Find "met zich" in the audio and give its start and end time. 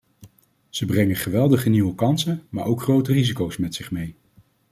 3.57-3.91